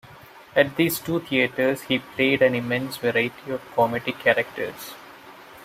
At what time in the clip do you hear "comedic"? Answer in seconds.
3.75-4.17